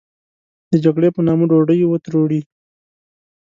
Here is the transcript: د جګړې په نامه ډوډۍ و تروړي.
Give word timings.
د 0.71 0.73
جګړې 0.83 1.09
په 1.15 1.21
نامه 1.27 1.43
ډوډۍ 1.49 1.79
و 1.85 2.01
تروړي. 2.05 2.41